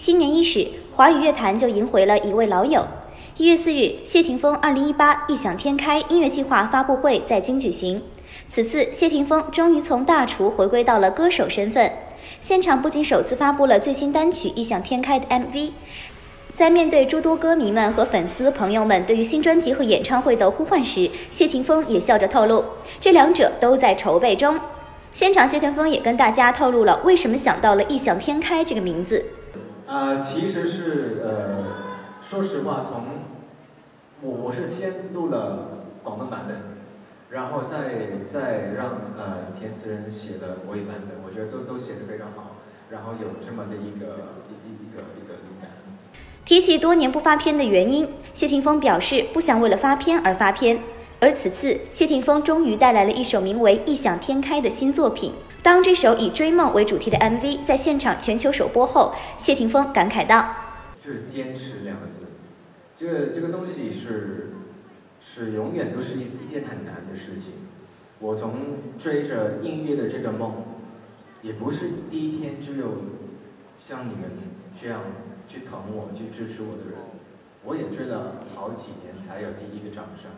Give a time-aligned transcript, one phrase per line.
[0.00, 2.88] 新年伊始，华语乐坛就迎回了一位老友。
[3.36, 8.02] 一月四日，谢霆锋二零一八异想天开音乐计划发布会在京举行。
[8.48, 11.92] 此次，谢霆锋终于从大厨回归到了歌手身份。
[12.40, 15.72] 现场不仅首次发布了最新单曲《异想天开》的 MV，
[16.54, 22.64] 在面对诸多歌迷们和粉丝朋友们对于新专辑和演唱会的呼唤时，谢霆锋也笑着透露，
[23.02, 24.58] 这两者都在筹备中。
[25.12, 29.22] 现场，谢霆锋也跟大家透露了为什么想到了“异想天开”这个名字。
[29.90, 31.64] 呃，其实是呃，
[32.22, 33.06] 说实话，从
[34.22, 36.58] 我我是先录了广东版本，
[37.30, 42.54] 然后再再让呃填词人写的国语版本，我觉得都都写的非常好，
[42.90, 45.70] 然后有这么的一个一一个一个灵感。
[46.44, 50.78] 提起多年不发片的原因，谢霆锋表示不想为了发片而发片。
[51.22, 55.34] 而此次，谢霆锋终于带来了一首名为《异想天开》的新作品。
[55.62, 60.48] 当这首以追梦为主题的 MV 在现场全球首播后，谢霆锋感慨道
[61.04, 62.22] ：“就是坚持两个字，
[62.96, 64.52] 这个这个东西是
[65.20, 67.52] 是永远都是一一件很难的事情。
[68.18, 70.64] 我从追着音乐的这个梦，
[71.42, 72.86] 也不是第一天就有
[73.78, 74.30] 像你们
[74.80, 75.02] 这样
[75.46, 76.98] 去疼我、去支持我的人。
[77.62, 80.30] 我也追了好几年才有第一个掌声。”